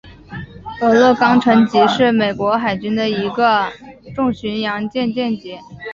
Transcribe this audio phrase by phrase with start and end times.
[0.81, 3.71] 俄勒冈城级是美国海军的一个
[4.15, 5.59] 重巡洋舰舰级。